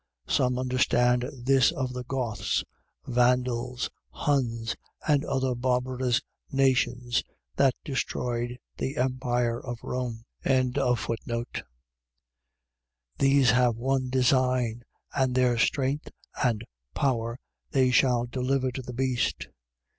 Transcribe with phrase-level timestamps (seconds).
[0.27, 2.63] Some understand this of the Goths,
[3.05, 4.75] Vandals, Huns,
[5.07, 7.23] and other barbarous nations,
[7.55, 10.23] that destroyed the empire of Rome.
[10.43, 11.61] 17:13.
[13.19, 14.81] These have one design:
[15.15, 16.09] and their strength
[16.43, 16.63] and
[16.95, 17.37] power
[17.69, 19.49] they shall deliver to the beast.